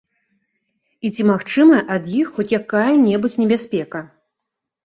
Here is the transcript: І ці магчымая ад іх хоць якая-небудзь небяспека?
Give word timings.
І 1.07 1.11
ці 1.17 1.25
магчымая 1.31 1.81
ад 1.97 2.09
іх 2.21 2.31
хоць 2.39 2.49
якая-небудзь 2.61 3.39
небяспека? 3.43 3.99